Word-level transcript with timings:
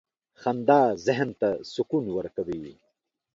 •خندا 0.41 0.81
ذهن 1.05 1.29
ته 1.39 1.49
سکون 1.73 2.05
ورکوي. 2.11 2.75